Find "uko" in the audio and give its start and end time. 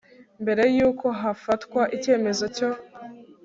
0.89-1.05